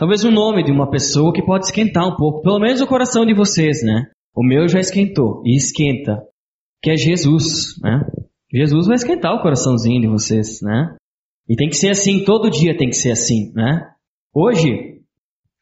[0.00, 3.26] talvez o nome de uma pessoa que pode esquentar um pouco, pelo menos o coração
[3.26, 4.06] de vocês, né?
[4.34, 6.22] O meu já esquentou e esquenta,
[6.82, 8.00] que é Jesus, né?
[8.50, 10.96] Jesus vai esquentar o coraçãozinho de vocês, né?
[11.46, 13.90] E tem que ser assim, todo dia tem que ser assim, né?
[14.34, 14.70] Hoje,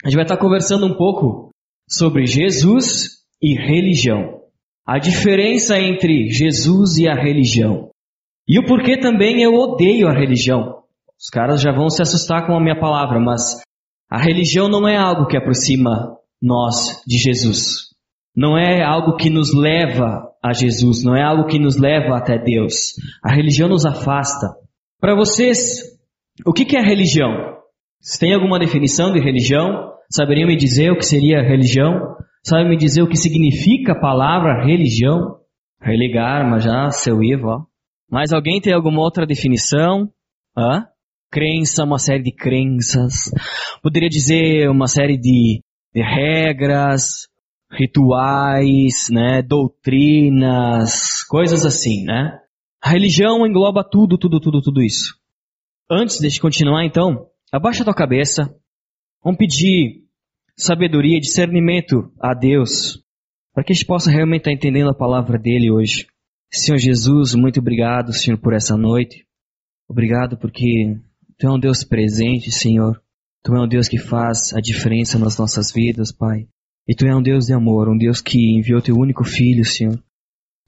[0.04, 1.50] a gente vai estar conversando um pouco
[1.88, 4.38] sobre Jesus e religião.
[4.86, 7.90] A diferença entre Jesus e a religião.
[8.46, 10.84] E o porquê também eu odeio a religião.
[11.18, 13.66] Os caras já vão se assustar com a minha palavra, mas
[14.10, 17.88] a religião não é algo que aproxima nós de Jesus.
[18.34, 22.38] Não é algo que nos leva a Jesus, não é algo que nos leva até
[22.38, 22.94] Deus.
[23.22, 24.46] A religião nos afasta.
[25.00, 25.98] Para vocês,
[26.46, 27.58] o que é religião?
[28.00, 29.92] Se tem alguma definição de religião?
[30.10, 32.16] Saberiam me dizer o que seria religião?
[32.46, 35.38] Sabem me dizer o que significa a palavra religião?
[35.82, 37.60] Religar, mas já seu Ivo, ó.
[38.10, 40.08] Mas alguém tem alguma outra definição?
[40.56, 40.86] Hã?
[41.30, 43.30] Crença, uma série de crenças.
[43.82, 45.62] Poderia dizer uma série de,
[45.94, 47.28] de regras,
[47.70, 52.38] rituais, né, doutrinas, coisas assim, né?
[52.82, 55.16] A religião engloba tudo, tudo, tudo, tudo isso.
[55.90, 58.54] Antes de continuar, então, abaixa a tua cabeça.
[59.22, 60.04] Vamos pedir
[60.56, 63.02] sabedoria discernimento a Deus,
[63.52, 66.06] para que a gente possa realmente estar entendendo a palavra dele hoje.
[66.50, 69.26] Senhor Jesus, muito obrigado, Senhor, por essa noite.
[69.88, 70.98] Obrigado porque
[71.38, 73.00] Tu é um Deus presente, Senhor.
[73.44, 76.48] Tu é um Deus que faz a diferença nas nossas vidas, Pai.
[76.86, 80.02] E Tu é um Deus de amor, um Deus que enviou Teu único Filho, Senhor,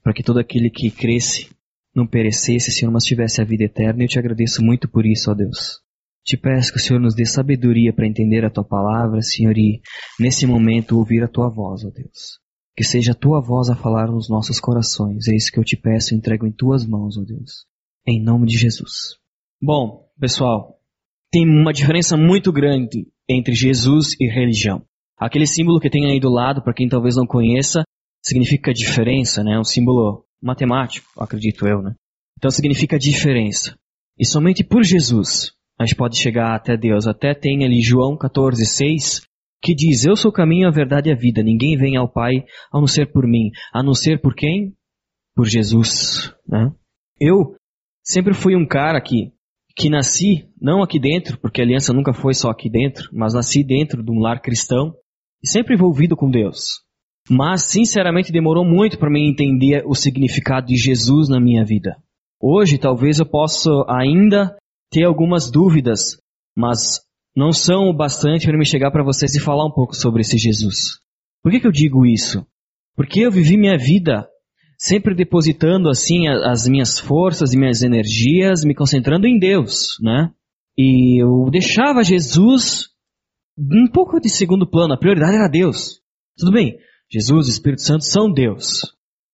[0.01, 1.49] para que todo aquele que cresce
[1.93, 4.01] não perecesse, Senhor, mas tivesse a vida eterna.
[4.01, 5.81] E eu te agradeço muito por isso, ó Deus.
[6.23, 9.81] Te peço que o Senhor nos dê sabedoria para entender a tua palavra, Senhor, e
[10.17, 12.39] nesse momento ouvir a tua voz, ó Deus.
[12.77, 15.27] Que seja a tua voz a falar nos nossos corações.
[15.27, 17.65] É isso que eu te peço e entrego em tuas mãos, ó Deus.
[18.07, 19.19] Em nome de Jesus.
[19.61, 20.79] Bom, pessoal,
[21.31, 24.85] tem uma diferença muito grande entre Jesus e religião.
[25.17, 27.83] Aquele símbolo que tem aí do lado, para quem talvez não conheça,
[28.23, 29.57] significa diferença, né?
[29.59, 31.95] Um símbolo matemático, acredito eu, né?
[32.37, 33.77] Então significa diferença.
[34.17, 37.07] E somente por Jesus a gente pode chegar até Deus.
[37.07, 39.21] Até tem ali João 14, 6,
[39.63, 41.41] que diz, eu sou o caminho, a verdade e a vida.
[41.41, 43.49] Ninguém vem ao Pai a não ser por mim.
[43.73, 44.75] A não ser por quem?
[45.35, 46.35] Por Jesus.
[46.47, 46.71] Né?
[47.19, 47.55] Eu
[48.03, 49.31] sempre fui um cara que,
[49.75, 53.63] que nasci, não aqui dentro, porque a aliança nunca foi só aqui dentro, mas nasci
[53.63, 54.93] dentro de um lar cristão
[55.43, 56.81] e sempre envolvido com Deus.
[57.29, 61.95] Mas, sinceramente, demorou muito para mim entender o significado de Jesus na minha vida.
[62.41, 64.55] Hoje, talvez eu possa ainda
[64.91, 66.17] ter algumas dúvidas,
[66.55, 67.01] mas
[67.35, 70.37] não são o bastante para me chegar para vocês e falar um pouco sobre esse
[70.37, 70.99] Jesus.
[71.43, 72.45] Por que, que eu digo isso?
[72.95, 74.27] Porque eu vivi minha vida
[74.81, 80.31] sempre depositando assim as minhas forças e minhas energias, me concentrando em Deus, né?
[80.75, 82.89] E eu deixava Jesus
[83.55, 86.01] um pouco de segundo plano, a prioridade era Deus.
[86.35, 86.79] Tudo bem,
[87.11, 88.81] Jesus e Espírito Santo são Deus.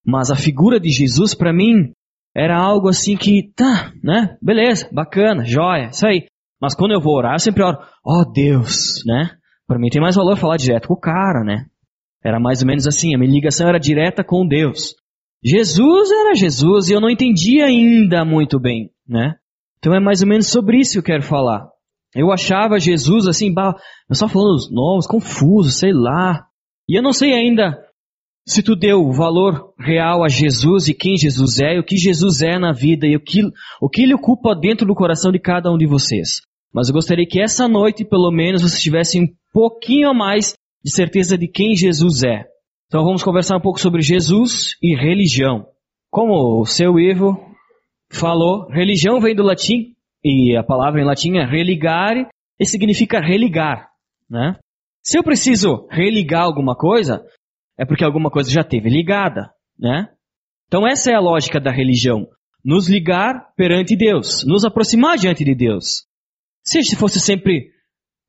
[0.06, 1.94] Mas a figura de Jesus para mim
[2.36, 4.38] era algo assim que, tá, né?
[4.42, 6.28] Beleza, bacana, joia, isso aí.
[6.62, 9.32] Mas quando eu vou orar, eu sempre oro, ó oh, Deus, né?
[9.66, 11.68] Para mim tem mais valor falar direto com o cara, né?
[12.22, 14.96] Era mais ou menos assim, a minha ligação era direta com Deus.
[15.44, 19.36] Jesus era Jesus e eu não entendia ainda muito bem, né?
[19.80, 21.68] Então é mais ou menos sobre isso que eu quero falar.
[22.16, 23.76] Eu achava Jesus assim, bah,
[24.10, 26.46] eu só falando os nomes, confuso, sei lá.
[26.90, 27.78] E eu não sei ainda
[28.46, 32.42] se tu deu valor real a Jesus e quem Jesus é, e o que Jesus
[32.42, 33.42] é na vida e o que,
[33.82, 36.42] o que ele ocupa dentro do coração de cada um de vocês.
[36.74, 40.92] Mas eu gostaria que essa noite, pelo menos, vocês tivessem um pouquinho a mais de
[40.92, 42.46] certeza de quem Jesus é.
[42.88, 45.68] Então vamos conversar um pouco sobre Jesus e religião.
[46.10, 47.38] Como o seu Ivo
[48.10, 49.94] falou, religião vem do latim,
[50.24, 52.28] e a palavra em latim é religare,
[52.58, 53.90] e significa religar,
[54.30, 54.58] né?
[55.04, 57.26] Se eu preciso religar alguma coisa,
[57.78, 60.10] é porque alguma coisa já teve ligada, né?
[60.68, 62.26] Então essa é a lógica da religião.
[62.64, 66.06] Nos ligar perante Deus, nos aproximar diante de Deus.
[66.64, 67.70] Se a gente fosse sempre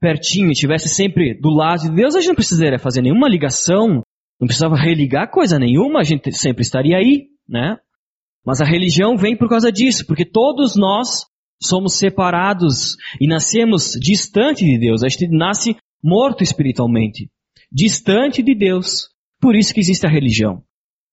[0.01, 4.03] pertinho, estivesse sempre do lado de Deus, a gente não precisaria fazer nenhuma ligação,
[4.41, 7.77] não precisava religar coisa nenhuma, a gente sempre estaria aí, né?
[8.45, 11.27] Mas a religião vem por causa disso, porque todos nós
[11.61, 15.03] somos separados e nascemos distante de Deus.
[15.03, 17.29] A gente nasce morto espiritualmente,
[17.71, 19.09] distante de Deus.
[19.41, 20.63] Por isso que existe a religião,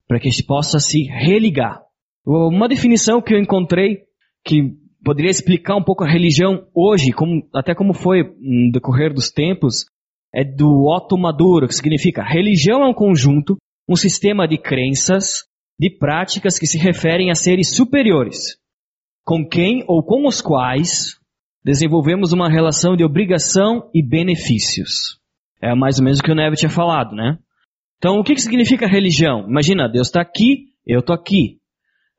[0.06, 1.80] para que a gente possa se religar.
[2.24, 4.04] Uma definição que eu encontrei
[4.44, 4.72] que
[5.04, 9.86] poderia explicar um pouco a religião hoje, como, até como foi no decorrer dos tempos,
[10.36, 13.56] é do Otto Maduro, que significa religião é um conjunto,
[13.88, 15.44] um sistema de crenças,
[15.80, 18.58] de práticas que se referem a seres superiores,
[19.24, 21.18] com quem ou com os quais
[21.64, 25.18] desenvolvemos uma relação de obrigação e benefícios.
[25.60, 27.38] É mais ou menos o que o Neve tinha falado, né?
[27.96, 29.48] Então, o que, que significa religião?
[29.48, 31.56] Imagina, Deus está aqui, eu estou aqui.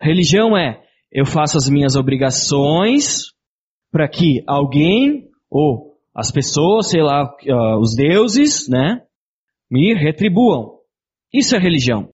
[0.02, 0.82] Religião é,
[1.12, 3.26] eu faço as minhas obrigações
[3.92, 5.87] para que alguém, ou
[6.18, 9.04] as pessoas, sei lá, uh, os deuses, né,
[9.70, 10.80] me retribuam.
[11.32, 12.10] Isso é religião.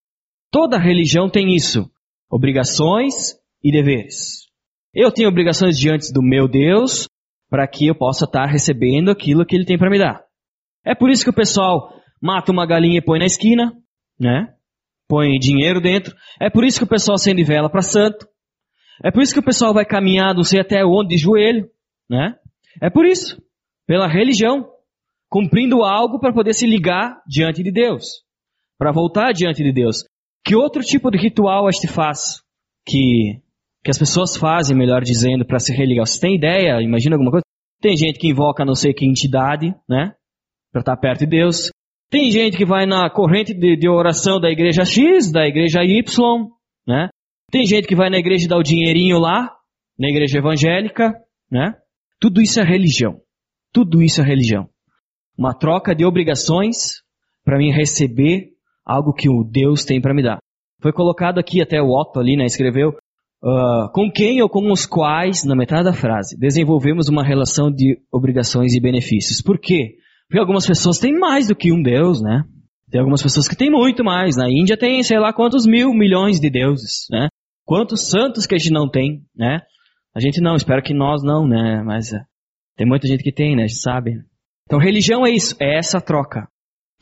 [0.52, 1.90] Toda religião tem isso.
[2.30, 4.50] Obrigações e deveres.
[4.94, 7.08] Eu tenho obrigações diante do meu Deus
[7.50, 10.22] para que eu possa estar recebendo aquilo que ele tem para me dar.
[10.86, 13.72] É por isso que o pessoal mata uma galinha e põe na esquina,
[14.20, 14.54] né?
[15.08, 16.14] Põe dinheiro dentro.
[16.42, 18.28] É por isso que o pessoal acende vela para santo.
[19.02, 21.70] É por isso que o pessoal vai caminhar não sei até onde de joelho,
[22.10, 22.36] né?
[22.82, 23.42] É por isso.
[23.88, 24.70] Pela religião.
[25.30, 28.24] Cumprindo algo para poder se ligar diante de Deus.
[28.78, 30.04] Para voltar diante de Deus.
[30.46, 32.42] Que outro tipo de ritual este faz?
[32.86, 33.42] Que,
[33.84, 36.06] que as pessoas fazem, melhor dizendo, para se religar.
[36.06, 36.82] Você tem ideia?
[36.82, 37.44] Imagina alguma coisa?
[37.82, 40.14] Tem gente que invoca não sei que entidade, né?
[40.72, 41.70] Para estar perto de Deus.
[42.10, 46.48] Tem gente que vai na corrente de, de, oração da igreja X, da igreja Y,
[46.88, 47.10] né?
[47.52, 49.50] Tem gente que vai na igreja e dá o dinheirinho lá,
[49.98, 51.12] na igreja evangélica,
[51.50, 51.74] né?
[52.20, 53.23] Tudo isso é religião.
[53.74, 54.70] Tudo isso é religião.
[55.38, 57.02] Uma troca de obrigações
[57.44, 58.52] para mim receber
[58.86, 60.38] algo que o Deus tem para me dar.
[60.82, 62.46] Foi colocado aqui até o Otto ali, né?
[62.46, 67.72] Escreveu uh, com quem ou com os quais, na metade da frase, desenvolvemos uma relação
[67.72, 69.42] de obrigações e benefícios.
[69.42, 69.96] Por quê?
[70.28, 72.44] Porque algumas pessoas têm mais do que um Deus, né?
[72.92, 74.36] Tem algumas pessoas que têm muito mais.
[74.36, 77.28] Na Índia tem, sei lá, quantos mil milhões de deuses, né?
[77.66, 79.62] Quantos santos que a gente não tem, né?
[80.16, 81.82] A gente não, espero que nós não, né?
[81.84, 82.20] Mas uh,
[82.76, 83.68] tem muita gente que tem, né?
[83.68, 84.12] Sabe.
[84.66, 86.48] Então religião é isso, é essa troca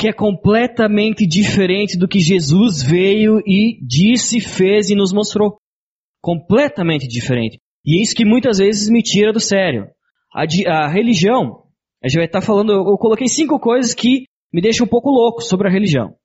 [0.01, 5.57] que é completamente diferente do que Jesus veio e disse, fez e nos mostrou.
[6.19, 7.59] Completamente diferente.
[7.85, 9.87] E é isso que muitas vezes me tira do sério.
[10.33, 11.65] A, a religião,
[12.03, 15.11] a gente vai estar falando, eu, eu coloquei cinco coisas que me deixam um pouco
[15.11, 16.15] louco sobre a religião.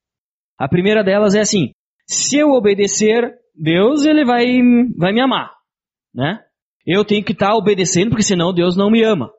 [0.58, 1.72] A primeira delas é assim,
[2.08, 4.46] se eu obedecer Deus, ele vai,
[4.96, 5.52] vai me amar,
[6.14, 6.40] né?
[6.86, 9.30] Eu tenho que estar obedecendo, porque senão Deus não me ama.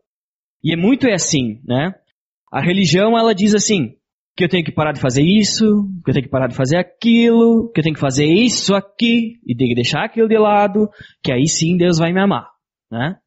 [0.67, 1.95] E é muito é assim, né?
[2.51, 3.95] A religião, ela diz assim,
[4.35, 6.75] que eu tenho que parar de fazer isso, que eu tenho que parar de fazer
[6.75, 10.89] aquilo, que eu tenho que fazer isso aqui e tenho que deixar aquilo de lado,
[11.23, 12.49] que aí sim Deus vai me amar,
[12.91, 13.17] né?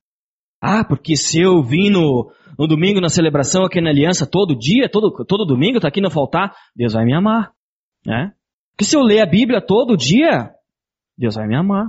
[0.61, 4.87] Ah, porque se eu vim no, no domingo na celebração aqui na aliança todo dia,
[4.87, 7.53] todo, todo domingo, tá aqui não faltar, Deus vai me amar,
[8.05, 8.35] né?
[8.73, 10.51] Porque se eu ler a Bíblia todo dia,
[11.17, 11.87] Deus vai me amar.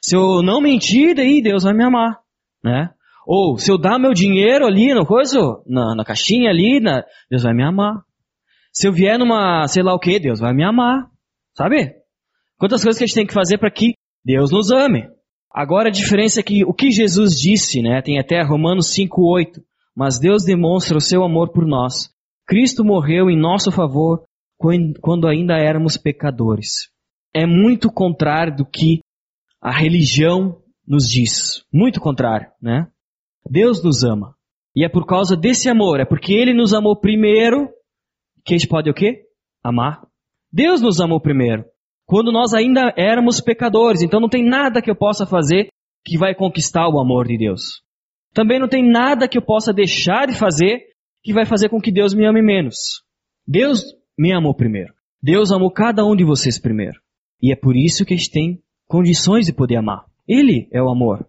[0.00, 2.20] Se eu não mentir, daí Deus vai me amar,
[2.64, 2.93] né?
[3.26, 7.42] Ou se eu dar meu dinheiro ali no coisa, na, na caixinha ali, na, Deus
[7.42, 8.02] vai me amar.
[8.72, 11.08] Se eu vier numa, sei lá o que, Deus vai me amar.
[11.56, 11.94] Sabe?
[12.58, 13.94] Quantas coisas que a gente tem que fazer para que
[14.24, 15.06] Deus nos ame.
[15.52, 19.62] Agora a diferença é que o que Jesus disse, né, tem até Romanos 5:8,
[19.94, 22.10] mas Deus demonstra o seu amor por nós.
[22.46, 24.24] Cristo morreu em nosso favor
[24.58, 26.88] quando ainda éramos pecadores.
[27.32, 29.00] É muito contrário do que
[29.60, 31.64] a religião nos diz.
[31.72, 32.88] Muito contrário, né?
[33.48, 34.34] Deus nos ama.
[34.74, 37.68] E é por causa desse amor, é porque Ele nos amou primeiro
[38.44, 39.22] que a gente pode o quê?
[39.62, 40.02] Amar.
[40.52, 41.64] Deus nos amou primeiro.
[42.06, 44.02] Quando nós ainda éramos pecadores.
[44.02, 45.68] Então não tem nada que eu possa fazer
[46.04, 47.82] que vai conquistar o amor de Deus.
[48.34, 50.82] Também não tem nada que eu possa deixar de fazer
[51.22, 53.02] que vai fazer com que Deus me ame menos.
[53.46, 53.82] Deus
[54.18, 54.92] me amou primeiro.
[55.22, 57.00] Deus amou cada um de vocês primeiro.
[57.40, 60.04] E é por isso que a gente tem condições de poder amar.
[60.28, 61.26] Ele é o amor.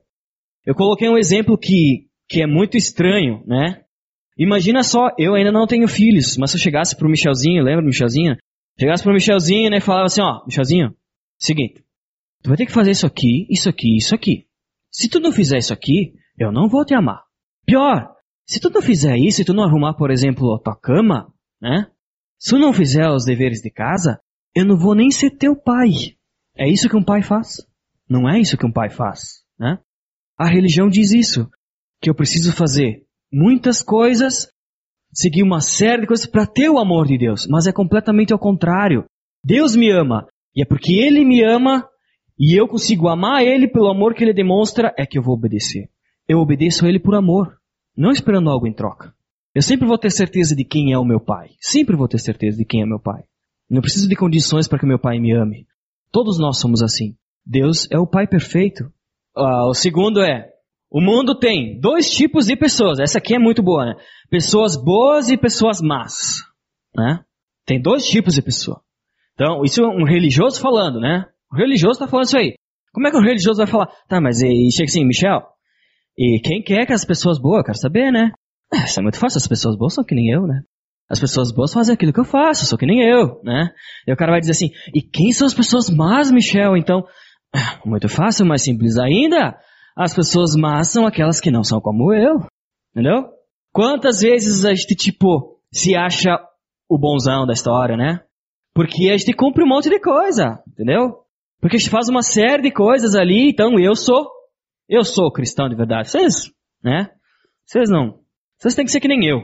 [0.65, 3.83] Eu coloquei um exemplo que, que é muito estranho, né?
[4.37, 7.87] Imagina só, eu ainda não tenho filhos, mas se eu chegasse pro Michelzinho, lembra do
[7.87, 8.35] Michelzinho?
[8.77, 10.93] Chegasse pro Michelzinho, né, e falava assim, ó, Michelzinho,
[11.39, 11.81] seguinte,
[12.43, 14.45] tu vai ter que fazer isso aqui, isso aqui, isso aqui.
[14.91, 17.23] Se tu não fizer isso aqui, eu não vou te amar.
[17.65, 18.13] Pior,
[18.45, 21.87] se tu não fizer isso, se tu não arrumar, por exemplo, a tua cama, né?
[22.37, 24.19] Se tu não fizer os deveres de casa,
[24.53, 25.89] eu não vou nem ser teu pai.
[26.57, 27.65] É isso que um pai faz?
[28.09, 29.79] Não é isso que um pai faz, né?
[30.37, 31.49] A religião diz isso,
[32.01, 34.49] que eu preciso fazer muitas coisas,
[35.13, 38.39] seguir uma série de coisas para ter o amor de Deus, mas é completamente ao
[38.39, 39.05] contrário.
[39.43, 41.87] Deus me ama, e é porque Ele me ama
[42.37, 45.89] e eu consigo amar Ele pelo amor que Ele demonstra, é que eu vou obedecer.
[46.27, 47.57] Eu obedeço a Ele por amor,
[47.95, 49.13] não esperando algo em troca.
[49.53, 51.51] Eu sempre vou ter certeza de quem é o meu Pai.
[51.61, 53.23] Sempre vou ter certeza de quem é meu Pai.
[53.69, 55.65] Não preciso de condições para que meu Pai me ame.
[56.11, 57.15] Todos nós somos assim.
[57.45, 58.91] Deus é o Pai perfeito.
[59.35, 60.49] Ah, o segundo é,
[60.91, 62.99] o mundo tem dois tipos de pessoas.
[62.99, 63.95] Essa aqui é muito boa, né?
[64.29, 66.41] Pessoas boas e pessoas más,
[66.95, 67.19] né?
[67.65, 68.81] Tem dois tipos de pessoa.
[69.33, 71.25] Então, isso é um religioso falando, né?
[71.51, 72.53] O religioso está falando isso aí.
[72.93, 73.87] Como é que o religioso vai falar?
[74.07, 75.41] Tá, mas e chega assim, Michel,
[76.17, 78.31] E quem quer que as pessoas boas, eu quero saber, né?
[78.73, 80.61] Ah, Isso é muito fácil, as pessoas boas são que nem eu, né?
[81.09, 83.69] As pessoas boas fazem aquilo que eu faço, sou que nem eu, né?
[84.07, 86.77] E o cara vai dizer assim, e quem são as pessoas más, Michel?
[86.77, 87.05] Então,
[87.85, 89.57] muito fácil, mais simples ainda.
[89.95, 92.45] As pessoas más são aquelas que não são como eu,
[92.91, 93.29] entendeu?
[93.71, 96.37] Quantas vezes a gente, tipo, se acha
[96.89, 98.21] o bonzão da história, né?
[98.73, 101.23] Porque a gente cumpre um monte de coisa, entendeu?
[101.59, 104.29] Porque a gente faz uma série de coisas ali, então eu sou,
[104.87, 106.09] eu sou cristão de verdade.
[106.09, 106.51] Vocês,
[106.83, 107.09] né?
[107.65, 108.19] Vocês não.
[108.57, 109.39] Vocês têm que ser que nem eu,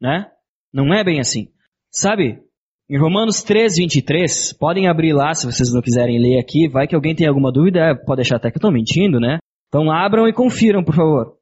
[0.00, 0.30] né?
[0.72, 1.48] Não é bem assim.
[1.90, 2.42] Sabe?
[2.88, 6.94] Em Romanos 3, 23, podem abrir lá se vocês não quiserem ler aqui, vai que
[6.94, 9.38] alguém tem alguma dúvida, pode achar até que eu estou mentindo, né?
[9.66, 11.36] Então abram e confiram, por favor.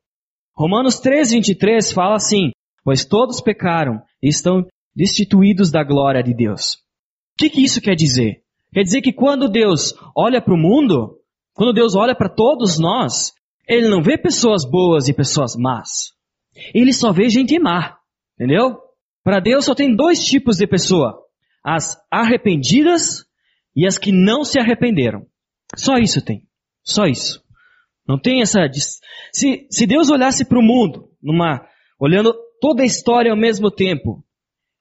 [0.56, 2.50] Romanos 3, 23 fala assim,
[2.82, 6.76] pois todos pecaram e estão destituídos da glória de Deus.
[7.34, 8.42] O que, que isso quer dizer?
[8.72, 11.18] Quer dizer que quando Deus olha para o mundo,
[11.52, 13.34] quando Deus olha para todos nós,
[13.68, 16.14] Ele não vê pessoas boas e pessoas más.
[16.74, 17.98] Ele só vê gente má.
[18.34, 18.78] Entendeu?
[19.22, 21.23] Para Deus só tem dois tipos de pessoa:
[21.64, 23.24] as arrependidas
[23.74, 25.26] e as que não se arrependeram.
[25.74, 26.46] Só isso tem.
[26.84, 27.42] Só isso.
[28.06, 28.60] Não tem essa.
[29.32, 31.66] Se, se Deus olhasse para o mundo, numa,
[31.98, 34.22] olhando toda a história ao mesmo tempo,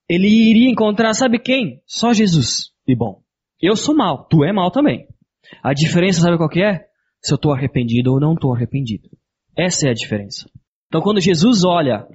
[0.09, 1.81] ele iria encontrar, sabe quem?
[1.87, 2.71] Só Jesus.
[2.85, 3.21] E bom,
[3.61, 5.07] eu sou mal, tu é mal também.
[5.63, 6.85] A diferença, sabe qual que é?
[7.21, 9.09] Se eu estou arrependido ou não estou arrependido.
[9.57, 10.49] Essa é a diferença.
[10.87, 12.05] Então, quando Jesus olha,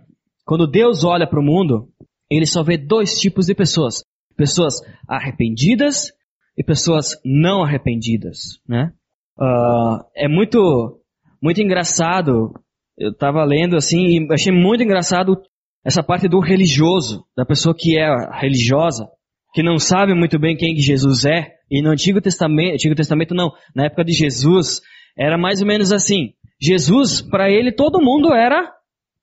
[0.45, 1.89] quando Deus olha para o mundo,
[2.31, 4.03] ele só vê dois tipos de pessoas:
[4.39, 6.13] pessoas arrependidas
[6.57, 8.93] e pessoas não arrependidas, né?
[9.37, 11.01] Uh, é muito,
[11.43, 12.55] muito engraçado.
[12.97, 15.41] Eu estava lendo assim e achei muito engraçado
[15.85, 19.09] essa parte do religioso, da pessoa que é religiosa,
[19.53, 21.55] que não sabe muito bem quem Jesus é.
[21.71, 24.81] E no Antigo Testamento, Antigo Testamento não, na época de Jesus,
[25.17, 26.33] era mais ou menos assim.
[26.61, 28.73] Jesus, para ele, todo mundo era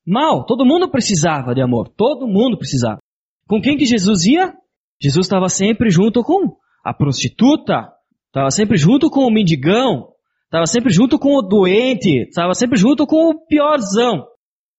[0.06, 0.46] mal.
[0.46, 1.90] Todo mundo precisava de amor.
[1.90, 3.00] Todo mundo precisava.
[3.48, 4.54] Com quem que Jesus ia?
[5.02, 7.92] Jesus estava sempre junto com a prostituta,
[8.28, 10.10] estava sempre junto com o mendigão,
[10.46, 14.26] estava sempre junto com o doente, estava sempre junto com o piorzão.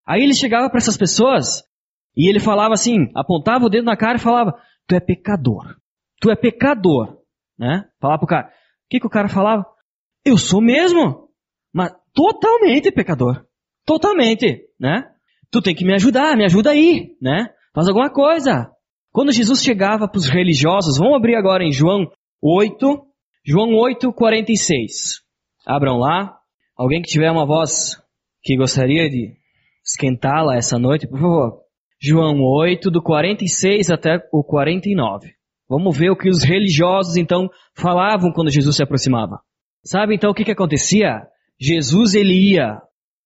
[0.06, 1.62] Aí ele chegava para essas pessoas
[2.16, 4.54] e ele falava assim, apontava o dedo na cara e falava:
[4.86, 5.76] Tu é pecador.
[6.20, 7.18] Tu é pecador.
[7.58, 7.84] Né?
[8.00, 8.46] Falava pro cara.
[8.48, 9.66] O que, que o cara falava?
[10.24, 11.28] Eu sou mesmo.
[11.72, 13.44] Mas totalmente pecador.
[13.84, 15.10] Totalmente, né?
[15.50, 17.48] Tu tem que me ajudar, me ajuda aí, né?
[17.74, 18.70] Faz alguma coisa.
[19.16, 22.06] Quando Jesus chegava para os religiosos, vamos abrir agora em João
[22.42, 23.02] 8,
[23.46, 25.22] João 8, 46.
[25.66, 26.36] Abram lá.
[26.76, 27.96] Alguém que tiver uma voz
[28.42, 29.32] que gostaria de
[29.82, 31.60] esquentá-la essa noite, por favor.
[31.98, 35.32] João 8, do 46 até o 49.
[35.66, 39.40] Vamos ver o que os religiosos então falavam quando Jesus se aproximava.
[39.82, 41.22] Sabe então o que, que acontecia?
[41.58, 42.82] Jesus ele ia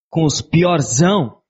[0.09, 1.40] com os piorzão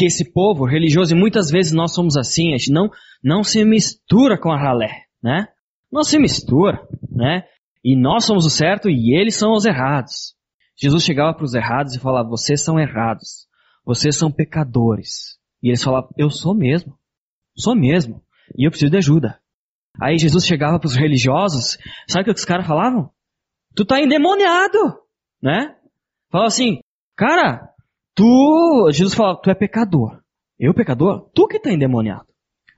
[0.00, 2.90] que esse povo religioso, e muitas vezes nós somos assim, a gente não,
[3.22, 5.48] não se mistura com a ralé, né?
[5.92, 6.80] Não se mistura,
[7.10, 7.44] né?
[7.84, 10.34] E nós somos o certo e eles são os errados.
[10.74, 13.46] Jesus chegava para os errados e falava, vocês são errados,
[13.84, 15.38] vocês são pecadores.
[15.62, 16.98] E eles falavam, eu sou mesmo,
[17.54, 18.22] sou mesmo,
[18.56, 19.38] e eu preciso de ajuda.
[20.00, 21.76] Aí Jesus chegava para os religiosos,
[22.08, 23.10] sabe o que os caras falavam?
[23.76, 24.78] Tu tá endemoniado,
[25.42, 25.76] né?
[26.30, 26.80] Falava assim,
[27.14, 27.68] cara,
[28.14, 30.20] tu, Jesus fala, tu é pecador.
[30.58, 31.30] Eu pecador?
[31.34, 32.26] Tu que tá endemoniado.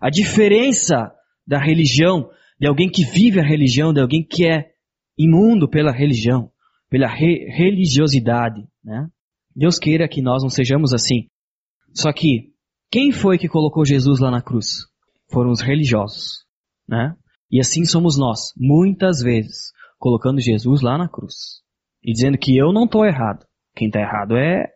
[0.00, 1.12] A diferença
[1.46, 4.72] da religião, de alguém que vive a religião, de alguém que é
[5.18, 6.50] imundo pela religião,
[6.88, 9.08] pela re religiosidade, né?
[9.54, 11.28] Deus queira que nós não sejamos assim.
[11.94, 12.52] Só que,
[12.90, 14.86] quem foi que colocou Jesus lá na cruz?
[15.30, 16.44] Foram os religiosos,
[16.88, 17.14] né?
[17.50, 21.62] E assim somos nós, muitas vezes, colocando Jesus lá na cruz.
[22.02, 23.44] E dizendo que eu não estou errado.
[23.74, 24.70] Quem está errado é,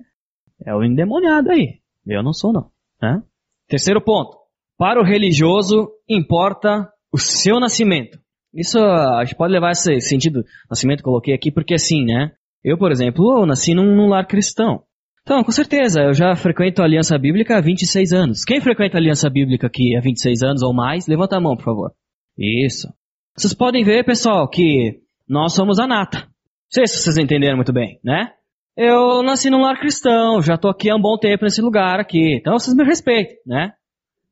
[0.64, 1.80] é o endemoniado aí.
[2.06, 2.70] Eu não sou não.
[3.00, 3.22] Né?
[3.68, 4.36] Terceiro ponto.
[4.78, 8.18] Para o religioso, importa o seu nascimento.
[8.54, 12.32] Isso a gente pode levar esse sentido, nascimento coloquei aqui, porque assim, né?
[12.64, 14.82] Eu, por exemplo, eu nasci num, num lar cristão.
[15.22, 18.44] Então, com certeza, eu já frequento a Aliança Bíblica há 26 anos.
[18.44, 21.64] Quem frequenta a Aliança Bíblica aqui há 26 anos ou mais, levanta a mão, por
[21.64, 21.92] favor.
[22.38, 22.88] Isso.
[23.36, 26.18] Vocês podem ver, pessoal, que nós somos a nata.
[26.18, 28.32] Não sei se vocês entenderam muito bem, né?
[28.76, 32.36] Eu nasci num lar cristão, já tô aqui há um bom tempo nesse lugar aqui.
[32.36, 33.72] Então vocês me respeitem, né?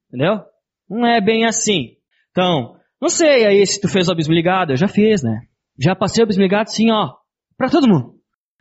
[0.09, 0.43] Entendeu?
[0.89, 1.97] Não é bem assim.
[2.31, 5.41] Então, não sei aí se tu fez o abismo ligado, eu já fiz, né?
[5.81, 7.15] Já passei o abismo ligado sim, ó,
[7.57, 8.17] pra todo mundo.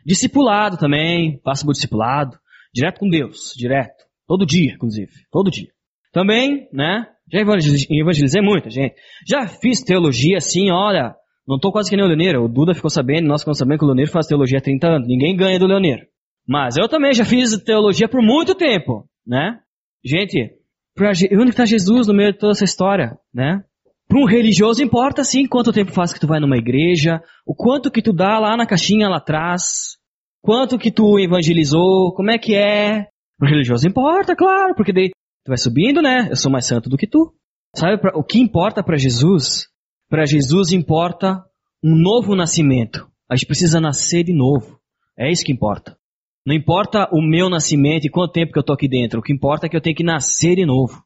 [0.06, 2.38] Discipulado também, passo por discipulado,
[2.72, 4.04] direto com Deus, direto.
[4.26, 5.68] Todo dia, inclusive, todo dia.
[6.12, 7.06] Também, né?
[7.30, 8.94] Já evangelizei muita gente.
[9.28, 11.14] Já fiz teologia assim, olha,
[11.46, 12.44] não tô quase que nem o Leoneiro.
[12.44, 15.08] O Duda ficou sabendo, nós ficamos sabendo que o Leoneiro faz teologia há 30 anos.
[15.08, 16.06] Ninguém ganha do Leoneiro.
[16.46, 19.58] Mas eu também já fiz teologia por muito tempo, né?
[20.04, 20.52] Gente,
[20.94, 23.62] pra, onde está Jesus no meio de toda essa história, né?
[24.06, 27.90] Para um religioso importa sim quanto tempo faz que tu vai numa igreja, o quanto
[27.90, 29.96] que tu dá lá na caixinha lá atrás,
[30.42, 33.06] quanto que tu evangelizou, como é que é.
[33.38, 36.28] Para religioso importa, claro, porque daí tu vai subindo, né?
[36.30, 37.32] Eu sou mais santo do que tu.
[37.74, 39.66] Sabe pra, o que importa para Jesus?
[40.14, 41.44] Para Jesus importa
[41.82, 43.10] um novo nascimento.
[43.28, 44.78] A gente precisa nascer de novo.
[45.18, 45.98] É isso que importa.
[46.46, 49.18] Não importa o meu nascimento e quanto tempo que eu tô aqui dentro.
[49.18, 51.02] O que importa é que eu tenho que nascer de novo.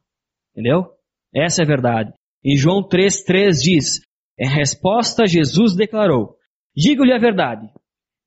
[0.53, 0.91] Entendeu?
[1.35, 2.13] Essa é a verdade.
[2.45, 4.01] Em João 3,3 diz,
[4.39, 6.37] em resposta Jesus declarou,
[6.77, 7.67] digo-lhe a verdade,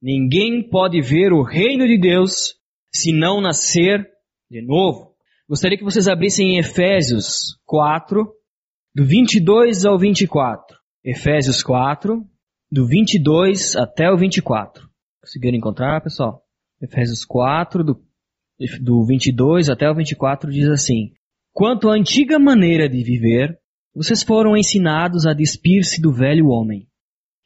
[0.01, 2.55] ninguém pode ver o reino de Deus
[2.91, 4.03] se não nascer
[4.50, 5.13] de novo.
[5.47, 8.27] Gostaria que vocês abrissem em Efésios 4,
[8.93, 10.77] do 22 ao 24.
[11.03, 12.25] Efésios 4,
[12.69, 14.86] do 22 até o 24.
[15.21, 16.41] Conseguiram encontrar, pessoal?
[16.81, 18.01] Efésios 4, do,
[18.81, 21.13] do 22 até o 24, diz assim:
[21.53, 23.57] Quanto à antiga maneira de viver,
[23.95, 26.88] vocês foram ensinados a despir-se do velho homem,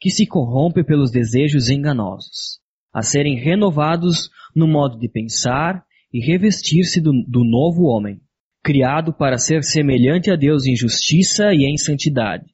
[0.00, 2.60] que se corrompe pelos desejos enganosos,
[2.92, 8.20] a serem renovados no modo de pensar e revestir-se do, do novo homem,
[8.66, 12.46] criado para ser semelhante a Deus em justiça e em santidade,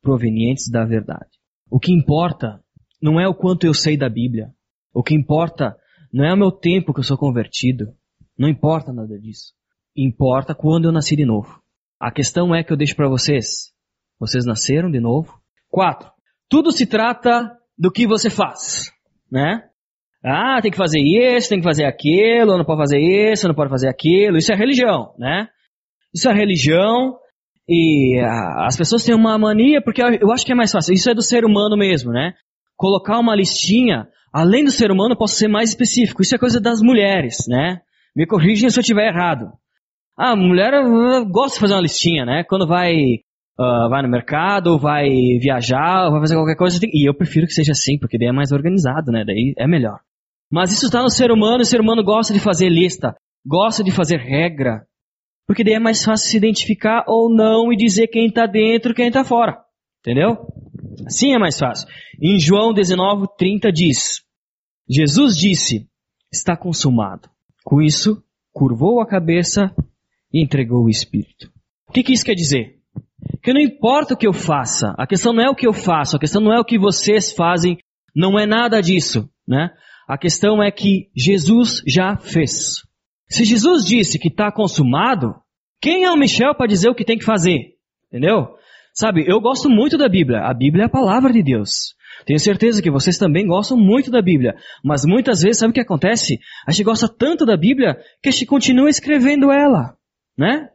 [0.00, 1.28] provenientes da verdade.
[1.68, 2.62] O que importa
[3.02, 4.52] não é o quanto eu sei da Bíblia.
[4.94, 5.76] O que importa
[6.12, 7.88] não é o meu tempo que eu sou convertido.
[8.38, 9.52] Não importa nada disso.
[9.96, 11.60] Importa quando eu nasci de novo.
[11.98, 13.72] A questão é que eu deixo para vocês.
[14.20, 15.40] Vocês nasceram de novo?
[15.68, 16.12] Quatro.
[16.48, 18.92] Tudo se trata do que você faz,
[19.28, 19.68] né?
[20.24, 23.70] Ah, tem que fazer isso, tem que fazer aquilo, não pode fazer isso, não pode
[23.70, 24.36] fazer aquilo.
[24.36, 25.48] Isso é religião, né?
[26.14, 27.16] Isso é religião
[27.68, 28.20] e
[28.66, 30.92] as pessoas têm uma mania porque eu acho que é mais fácil.
[30.92, 32.34] Isso é do ser humano mesmo, né?
[32.76, 36.22] Colocar uma listinha Além do ser humano, eu posso ser mais específico.
[36.22, 37.80] Isso é coisa das mulheres, né?
[38.14, 39.52] Me corrigem se eu estiver errado.
[40.16, 40.72] Ah, mulher
[41.30, 42.44] gosta de fazer uma listinha, né?
[42.44, 42.94] Quando vai,
[43.58, 45.08] uh, vai no mercado, vai
[45.40, 46.78] viajar, vai fazer qualquer coisa.
[46.82, 49.24] E eu prefiro que seja assim, porque daí é mais organizado, né?
[49.24, 49.98] Daí é melhor.
[50.50, 53.14] Mas isso está no ser humano, e o ser humano gosta de fazer lista,
[53.46, 54.84] gosta de fazer regra.
[55.46, 58.94] Porque daí é mais fácil se identificar ou não e dizer quem está dentro e
[58.94, 59.58] quem está fora.
[60.00, 60.46] Entendeu?
[61.06, 61.88] Assim é mais fácil.
[62.20, 64.22] Em João 19, 30 diz,
[64.88, 65.86] Jesus disse,
[66.32, 67.28] está consumado.
[67.64, 69.74] Com isso, curvou a cabeça
[70.32, 71.50] e entregou o Espírito.
[71.88, 72.78] O que, que isso quer dizer?
[73.42, 76.16] Que não importa o que eu faça, a questão não é o que eu faço,
[76.16, 77.78] a questão não é o que vocês fazem,
[78.14, 79.70] não é nada disso, né?
[80.10, 82.82] A questão é que Jesus já fez.
[83.28, 85.36] Se Jesus disse que está consumado,
[85.80, 87.76] quem é o Michel para dizer o que tem que fazer?
[88.08, 88.56] Entendeu?
[88.92, 90.40] Sabe, eu gosto muito da Bíblia.
[90.40, 91.94] A Bíblia é a palavra de Deus.
[92.26, 94.56] Tenho certeza que vocês também gostam muito da Bíblia.
[94.84, 96.40] Mas muitas vezes, sabe o que acontece?
[96.66, 99.96] A gente gosta tanto da Bíblia que a gente continua escrevendo ela.
[100.36, 100.70] Né?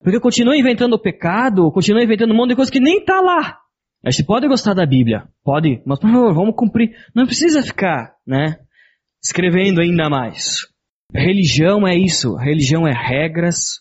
[0.00, 3.58] Porque continua inventando o pecado, continua inventando um monte de coisa que nem está lá.
[4.04, 6.94] A gente pode gostar da Bíblia, pode, mas por favor, vamos cumprir.
[7.12, 8.60] Não precisa ficar, né?
[9.26, 10.68] Escrevendo ainda mais.
[11.12, 12.36] Religião é isso.
[12.36, 13.80] Religião é regras,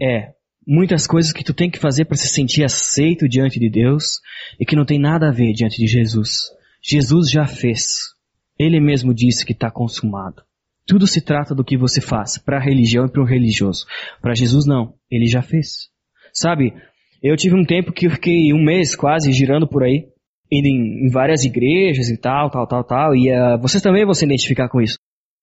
[0.00, 0.28] é
[0.64, 4.20] muitas coisas que tu tem que fazer para se sentir aceito diante de Deus
[4.58, 6.42] e que não tem nada a ver diante de Jesus.
[6.80, 8.14] Jesus já fez.
[8.56, 10.44] Ele mesmo disse que está consumado.
[10.86, 13.86] Tudo se trata do que você faz para a religião e para o religioso.
[14.22, 15.88] Para Jesus não, ele já fez.
[16.32, 16.72] Sabe,
[17.20, 20.06] eu tive um tempo que eu fiquei um mês quase girando por aí,
[20.50, 24.14] indo em, em várias igrejas e tal, tal, tal, tal, e uh, vocês também vão
[24.14, 24.98] se identificar com isso.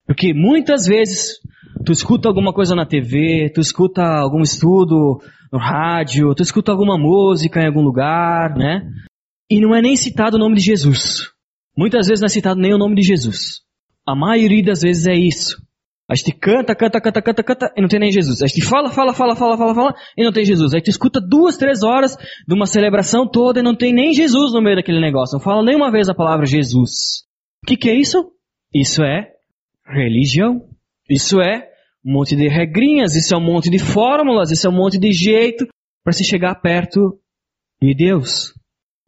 [0.05, 1.39] Porque muitas vezes
[1.85, 5.19] Tu escuta alguma coisa na TV, tu escuta algum estudo
[5.51, 8.87] no rádio, tu escuta alguma música em algum lugar, né?
[9.49, 11.31] E não é nem citado o nome de Jesus.
[11.75, 13.61] Muitas vezes não é citado nem o nome de Jesus.
[14.05, 15.57] A maioria das vezes é isso.
[16.11, 18.41] A gente canta, canta, canta, canta, canta e não tem nem Jesus.
[18.41, 20.73] A gente fala, fala, fala, fala, fala, fala e não tem Jesus.
[20.73, 24.51] Aí tu escuta duas, três horas de uma celebração toda e não tem nem Jesus
[24.51, 25.37] no meio daquele negócio.
[25.37, 27.23] Não fala nem uma vez a palavra Jesus.
[27.63, 28.29] O que, que é isso?
[28.75, 29.29] Isso é
[29.87, 30.67] religião.
[31.09, 31.69] Isso é
[32.05, 35.13] um monte de regrinhas, isso é um monte de fórmulas, isso é um monte de
[35.13, 35.65] jeito
[36.03, 37.17] para se chegar perto
[37.81, 38.53] de Deus.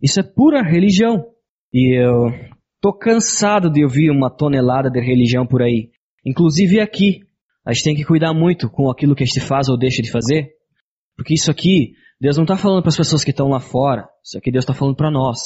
[0.02, 1.26] Isso é pura religião.
[1.74, 2.32] E eu
[2.80, 5.93] tô cansado de ouvir uma tonelada de religião por aí.
[6.26, 7.22] Inclusive aqui.
[7.66, 10.12] A gente tem que cuidar muito com aquilo que a gente faz ou deixa de
[10.12, 10.52] fazer.
[11.16, 14.08] Porque isso aqui, Deus não está falando para as pessoas que estão lá fora.
[14.24, 15.40] Isso aqui Deus está falando para nós.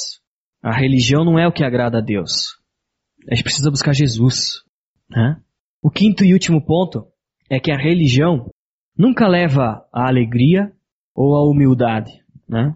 [0.62, 2.56] A religião não é o que agrada a Deus.
[3.30, 4.62] A gente precisa buscar Jesus.
[5.08, 5.36] Né?
[5.82, 7.06] O quinto e último ponto
[7.50, 8.50] é que a religião
[8.96, 10.72] nunca leva à alegria
[11.14, 12.10] ou à humildade.
[12.48, 12.74] Né?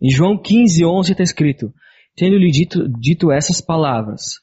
[0.00, 1.72] Em João 15, 11 está escrito,
[2.16, 4.40] tendo-lhe dito, dito essas palavras,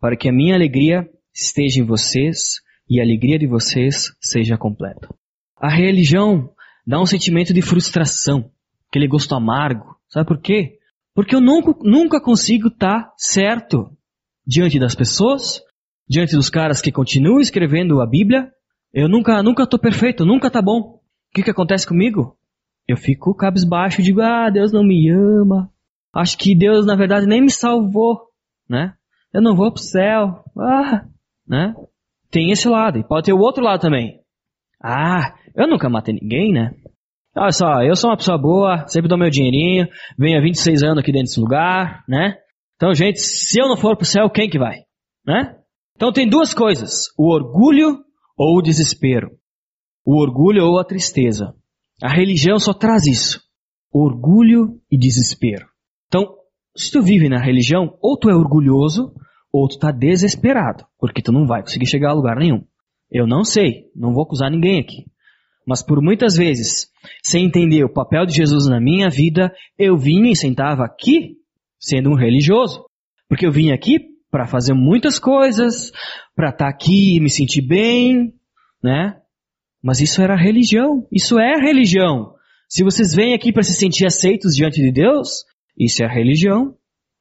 [0.00, 5.08] para que a minha alegria esteja em vocês e a alegria de vocês seja completa.
[5.60, 6.50] A religião
[6.86, 8.50] dá um sentimento de frustração,
[8.88, 9.96] aquele gosto amargo.
[10.08, 10.78] Sabe por quê?
[11.14, 13.90] Porque eu nunca, nunca consigo estar certo
[14.46, 15.60] diante das pessoas,
[16.08, 18.50] diante dos caras que continuam escrevendo a Bíblia.
[18.92, 20.80] Eu nunca, nunca estou perfeito, nunca tá bom.
[20.80, 21.00] O
[21.34, 22.36] que, que acontece comigo?
[22.88, 25.70] Eu fico cabisbaixo, digo, ah, Deus não me ama.
[26.14, 28.28] Acho que Deus, na verdade, nem me salvou,
[28.68, 28.94] né?
[29.34, 30.44] Eu não vou pro céu.
[30.58, 31.04] Ah,
[31.48, 31.74] né?
[32.30, 32.98] Tem esse lado.
[32.98, 34.20] E pode ter o outro lado também.
[34.82, 36.72] Ah, eu nunca matei ninguém, né?
[37.36, 40.98] Olha só, eu sou uma pessoa boa, sempre dou meu dinheirinho, venho há 26 anos
[40.98, 42.36] aqui dentro desse lugar, né?
[42.76, 44.80] Então, gente, se eu não for pro céu, quem que vai?
[45.26, 45.56] Né?
[45.96, 47.98] Então tem duas coisas, o orgulho
[48.38, 49.30] ou o desespero.
[50.04, 51.54] O orgulho ou a tristeza.
[52.02, 53.40] A religião só traz isso.
[53.92, 55.66] Orgulho e desespero.
[56.06, 56.36] Então,
[56.76, 59.12] se tu vive na religião, ou tu é orgulhoso,
[59.52, 62.64] ou tu tá desesperado, porque tu não vai conseguir chegar a lugar nenhum.
[63.10, 65.04] Eu não sei, não vou acusar ninguém aqui.
[65.66, 66.88] Mas por muitas vezes,
[67.22, 71.36] sem entender o papel de Jesus na minha vida, eu vinha e sentava aqui
[71.78, 72.84] sendo um religioso.
[73.28, 73.98] Porque eu vim aqui
[74.30, 75.90] para fazer muitas coisas,
[76.34, 78.32] para estar tá aqui e me sentir bem,
[78.82, 79.16] né?
[79.82, 81.06] Mas isso era religião.
[81.12, 82.34] Isso é religião.
[82.68, 85.44] Se vocês vêm aqui para se sentir aceitos diante de Deus,
[85.78, 86.76] isso é religião.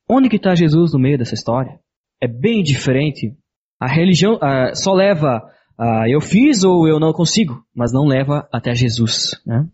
[0.09, 1.79] Onde que está Jesus no meio dessa história?
[2.21, 3.33] É bem diferente.
[3.79, 5.43] A religião uh, só leva
[5.77, 9.67] a uh, eu fiz ou eu não consigo, mas não leva até Jesus, né?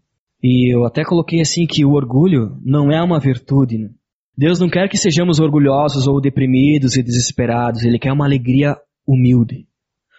[0.44, 3.78] E eu até coloquei assim que o orgulho não é uma virtude.
[3.78, 3.90] Né?
[4.36, 7.84] Deus não quer que sejamos orgulhosos ou deprimidos e desesperados.
[7.84, 8.76] Ele quer uma alegria
[9.08, 9.68] humilde.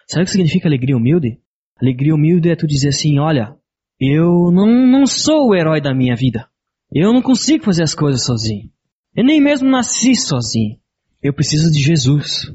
[0.07, 1.39] Sabe o que significa alegria humilde?
[1.81, 3.57] Alegria humilde é tu dizer assim, olha,
[3.99, 6.47] eu não, não sou o herói da minha vida.
[6.91, 8.69] Eu não consigo fazer as coisas sozinho.
[9.15, 10.77] Eu nem mesmo nasci sozinho.
[11.23, 12.51] Eu preciso de Jesus.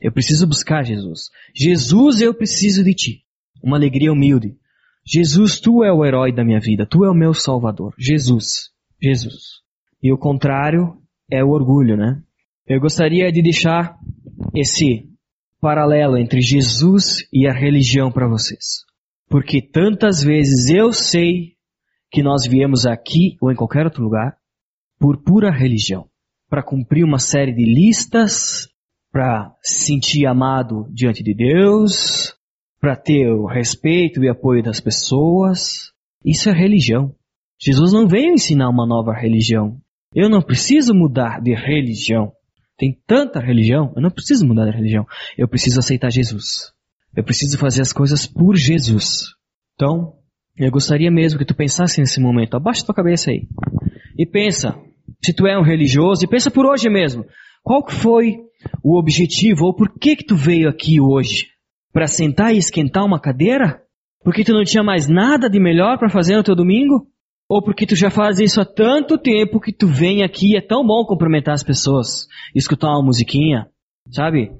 [0.00, 1.30] Eu preciso buscar Jesus.
[1.54, 3.24] Jesus, eu preciso de ti.
[3.62, 4.56] Uma alegria humilde.
[5.04, 6.86] Jesus, tu é o herói da minha vida.
[6.86, 7.94] Tu é o meu salvador.
[7.98, 8.70] Jesus.
[9.02, 9.62] Jesus.
[10.02, 10.98] E o contrário
[11.30, 12.22] é o orgulho, né?
[12.66, 13.96] Eu gostaria de deixar
[14.54, 15.08] esse
[15.60, 18.84] paralelo entre Jesus e a religião para vocês.
[19.28, 21.54] Porque tantas vezes eu sei
[22.10, 24.36] que nós viemos aqui ou em qualquer outro lugar
[24.98, 26.08] por pura religião,
[26.48, 28.68] para cumprir uma série de listas,
[29.12, 32.34] para se sentir amado diante de Deus,
[32.80, 35.92] para ter o respeito e apoio das pessoas.
[36.24, 37.14] Isso é religião.
[37.58, 39.80] Jesus não veio ensinar uma nova religião.
[40.14, 42.32] Eu não preciso mudar de religião.
[42.76, 45.06] Tem tanta religião, eu não preciso mudar de religião.
[45.36, 46.72] Eu preciso aceitar Jesus.
[47.16, 49.34] Eu preciso fazer as coisas por Jesus.
[49.74, 50.14] Então,
[50.58, 52.54] eu gostaria mesmo que tu pensasse nesse momento.
[52.54, 53.48] Abaixa tua cabeça aí.
[54.18, 54.78] E pensa,
[55.24, 57.24] se tu é um religioso, e pensa por hoje mesmo.
[57.62, 58.38] Qual que foi
[58.82, 61.48] o objetivo ou por que que tu veio aqui hoje?
[61.92, 63.82] Para sentar e esquentar uma cadeira?
[64.22, 67.06] Porque tu não tinha mais nada de melhor para fazer no teu domingo?
[67.48, 70.60] Ou porque tu já faz isso há tanto tempo que tu vem aqui e é
[70.60, 73.68] tão bom cumprimentar as pessoas, escutar uma musiquinha,
[74.10, 74.50] sabe?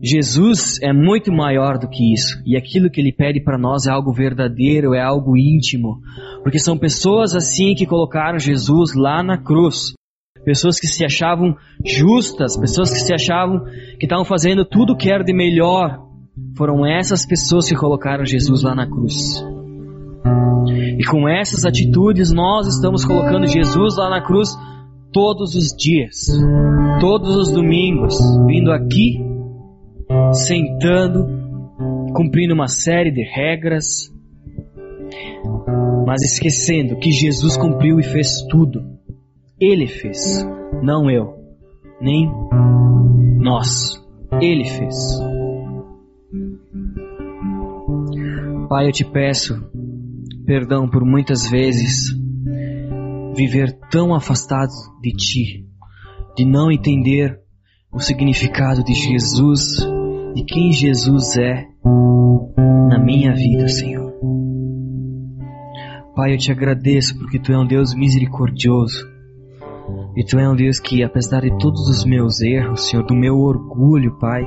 [0.00, 2.42] Jesus é muito maior do que isso.
[2.46, 6.00] E aquilo que ele pede para nós é algo verdadeiro, é algo íntimo.
[6.42, 9.92] Porque são pessoas assim que colocaram Jesus lá na cruz.
[10.44, 13.64] Pessoas que se achavam justas, pessoas que se achavam
[13.98, 16.00] que estavam fazendo tudo o que era de melhor.
[16.56, 19.44] Foram essas pessoas que colocaram Jesus lá na cruz.
[20.98, 24.50] E com essas atitudes nós estamos colocando Jesus lá na cruz
[25.12, 26.26] todos os dias,
[26.98, 29.18] todos os domingos, vindo aqui,
[30.32, 31.26] sentando,
[32.14, 34.12] cumprindo uma série de regras,
[36.06, 38.82] mas esquecendo que Jesus cumpriu e fez tudo.
[39.60, 40.46] Ele fez,
[40.82, 41.36] não eu,
[42.00, 42.30] nem
[43.38, 44.02] nós.
[44.40, 44.96] Ele fez.
[48.68, 49.54] Pai, eu te peço
[50.46, 52.10] perdão por muitas vezes
[53.34, 55.66] viver tão afastado de Ti,
[56.36, 57.38] de não entender
[57.92, 59.86] o significado de Jesus,
[60.34, 61.66] de quem Jesus é
[62.88, 64.12] na minha vida, Senhor.
[66.14, 69.10] Pai, eu te agradeço porque Tu é um Deus misericordioso.
[70.16, 73.38] E Tu é um Deus que, apesar de todos os meus erros, Senhor, do meu
[73.38, 74.44] orgulho, Pai,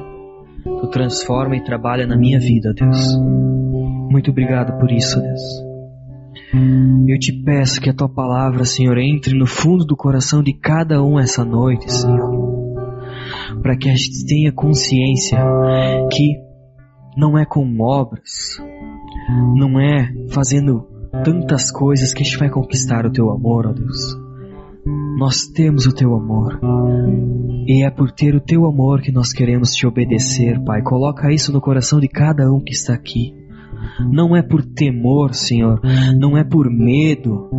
[0.63, 3.15] Tu transforma e trabalha na minha vida, Deus.
[4.09, 5.41] Muito obrigado por isso, Deus.
[7.07, 11.03] Eu te peço que a tua palavra, Senhor, entre no fundo do coração de cada
[11.03, 12.54] um essa noite, Senhor.
[13.65, 15.39] Para que a gente tenha consciência
[16.11, 16.39] que
[17.17, 18.61] não é com obras,
[19.57, 20.85] não é fazendo
[21.23, 24.15] tantas coisas que a gente vai conquistar o teu amor, ó Deus.
[25.17, 26.59] Nós temos o teu amor.
[27.65, 30.83] E é por ter o teu amor que nós queremos te obedecer, Pai.
[30.83, 33.33] Coloca isso no coração de cada um que está aqui.
[34.11, 35.81] Não é por temor, Senhor,
[36.19, 37.49] não é por medo,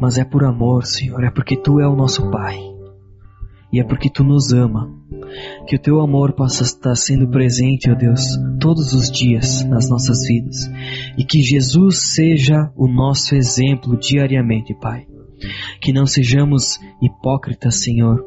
[0.00, 2.73] mas é por amor, Senhor, é porque tu é o nosso Pai.
[3.74, 4.88] E é porque tu nos ama.
[5.66, 8.20] Que o teu amor possa estar sendo presente, ó Deus,
[8.60, 10.70] todos os dias nas nossas vidas.
[11.18, 15.08] E que Jesus seja o nosso exemplo diariamente, Pai.
[15.82, 18.24] Que não sejamos hipócritas, Senhor,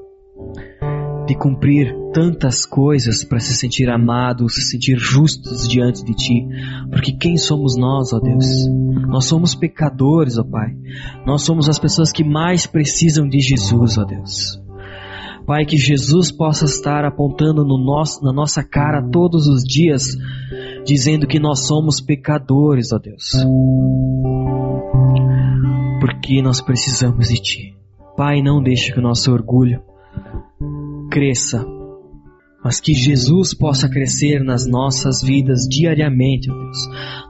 [1.25, 6.45] de cumprir tantas coisas para se sentir amados, se sentir justos diante de Ti.
[6.91, 8.67] Porque quem somos nós, ó Deus?
[9.07, 10.75] Nós somos pecadores, ó Pai.
[11.25, 14.66] Nós somos as pessoas que mais precisam de Jesus, ó Deus.
[15.47, 20.03] Pai, que Jesus possa estar apontando no nosso, na nossa cara todos os dias,
[20.86, 23.31] dizendo que nós somos pecadores, ó Deus.
[26.01, 27.77] Porque nós precisamos de Ti.
[28.17, 29.81] Pai, não deixe que o nosso orgulho
[31.10, 31.65] cresça,
[32.67, 36.77] mas que Jesus possa crescer nas nossas vidas diariamente, Deus.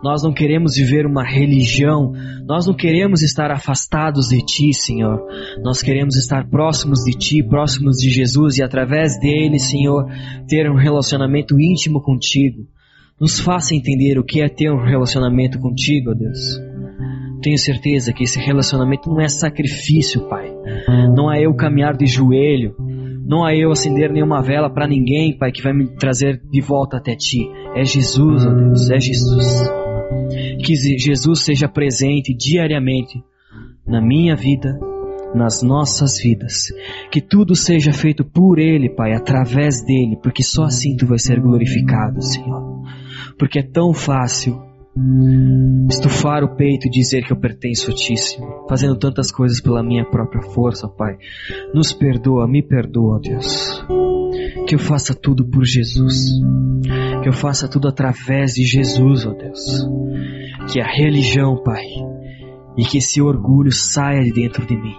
[0.04, 2.12] Nós não queremos viver uma religião,
[2.48, 5.24] nós não queremos estar afastados de Ti, Senhor.
[5.62, 10.08] Nós queremos estar próximos de Ti, próximos de Jesus e através dele, Senhor,
[10.48, 12.66] ter um relacionamento íntimo contigo.
[13.22, 16.60] Nos faça entender o que é ter um relacionamento contigo, Deus.
[17.44, 20.52] Tenho certeza que esse relacionamento não é sacrifício, Pai.
[21.16, 22.76] Não é eu caminhar de joelho,
[23.28, 26.96] não há eu acender nenhuma vela para ninguém, Pai, que vai me trazer de volta
[26.96, 27.46] até Ti.
[27.76, 29.70] É Jesus, ó Deus, é Jesus.
[30.66, 33.22] Que Jesus seja presente diariamente
[33.86, 34.80] na minha vida,
[35.36, 36.68] nas nossas vidas.
[37.12, 41.42] Que tudo seja feito por Ele, Pai, através dele, porque só assim Tu vai ser
[41.42, 42.82] glorificado, Senhor.
[43.38, 44.67] Porque é tão fácil
[45.90, 49.84] estufar o peito e dizer que eu pertenço a Ti, Senhor, fazendo tantas coisas pela
[49.84, 51.18] minha própria força, Pai.
[51.74, 53.86] Nos perdoa, me perdoa, Deus.
[54.68, 56.32] Que eu faça tudo por Jesus.
[57.22, 59.88] Que eu faça tudo através de Jesus, ó Deus.
[60.72, 61.86] Que a religião, Pai,
[62.78, 64.96] e que esse orgulho saia de dentro de mim.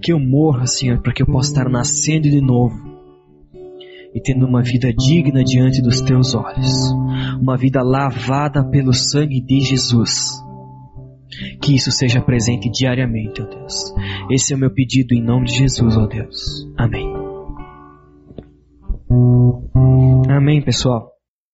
[0.00, 2.93] Que eu morra, Senhor, para que eu possa estar nascendo de novo
[4.14, 6.92] e tendo uma vida digna diante dos teus olhos,
[7.40, 10.30] uma vida lavada pelo sangue de Jesus.
[11.60, 13.92] Que isso seja presente diariamente, ó Deus.
[14.30, 16.70] Esse é o meu pedido em nome de Jesus, ó Deus.
[16.76, 17.12] Amém.
[20.28, 21.13] Amém, pessoal.